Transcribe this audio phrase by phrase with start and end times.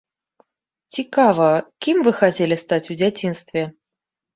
[0.97, 1.51] Цікава,
[1.85, 3.61] кім вы хацелі стаць у дзяцінстве?